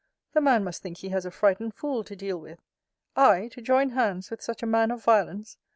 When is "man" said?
0.41-0.63, 4.65-4.89